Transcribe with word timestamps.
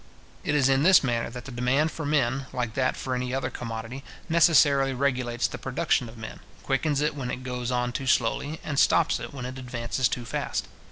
It 0.43 0.55
is 0.55 0.67
in 0.67 0.81
this 0.81 1.03
manner 1.03 1.29
that 1.29 1.45
the 1.45 1.51
demand 1.51 1.91
for 1.91 2.07
men, 2.07 2.47
like 2.51 2.73
that 2.73 2.97
for 2.97 3.13
any 3.13 3.35
other 3.35 3.51
commodity, 3.51 4.03
necessarily 4.27 4.95
regulates 4.95 5.45
the 5.47 5.59
production 5.59 6.09
of 6.09 6.17
men, 6.17 6.39
quickens 6.63 7.01
it 7.01 7.13
when 7.15 7.29
it 7.29 7.43
goes 7.43 7.69
on 7.69 7.91
too 7.91 8.07
slowly, 8.07 8.59
and 8.63 8.79
stops 8.79 9.19
it 9.19 9.31
when 9.31 9.45
it 9.45 9.59
advances 9.59 10.07
too 10.07 10.25
fast. 10.25 10.65